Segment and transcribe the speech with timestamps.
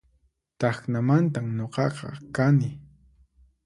[0.59, 2.69] Tacnamantan nuqaqa kani